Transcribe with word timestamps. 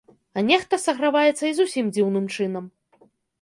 А 0.39 0.43
нехта 0.45 0.79
саграваецца 0.85 1.43
і 1.51 1.51
зусім 1.59 1.93
дзіўным 1.99 2.25
чынам. 2.39 2.65